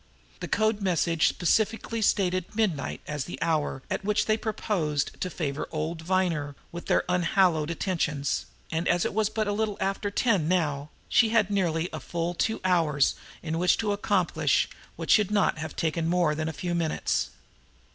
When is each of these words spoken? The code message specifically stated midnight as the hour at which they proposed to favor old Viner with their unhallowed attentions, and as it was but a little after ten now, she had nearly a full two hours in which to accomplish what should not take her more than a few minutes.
The 0.39 0.47
code 0.47 0.81
message 0.81 1.27
specifically 1.27 2.01
stated 2.01 2.55
midnight 2.55 3.01
as 3.07 3.25
the 3.25 3.39
hour 3.39 3.83
at 3.87 4.03
which 4.03 4.25
they 4.25 4.35
proposed 4.35 5.11
to 5.21 5.29
favor 5.29 5.67
old 5.69 6.01
Viner 6.01 6.55
with 6.71 6.87
their 6.87 7.03
unhallowed 7.07 7.69
attentions, 7.69 8.47
and 8.71 8.87
as 8.87 9.05
it 9.05 9.13
was 9.13 9.29
but 9.29 9.47
a 9.47 9.53
little 9.53 9.77
after 9.79 10.09
ten 10.09 10.47
now, 10.47 10.89
she 11.07 11.29
had 11.29 11.51
nearly 11.51 11.87
a 11.93 11.99
full 11.99 12.33
two 12.33 12.59
hours 12.65 13.13
in 13.43 13.59
which 13.59 13.77
to 13.77 13.91
accomplish 13.93 14.67
what 14.95 15.11
should 15.11 15.29
not 15.29 15.55
take 15.77 15.95
her 15.95 16.01
more 16.01 16.33
than 16.33 16.49
a 16.49 16.51
few 16.51 16.73
minutes. 16.73 17.29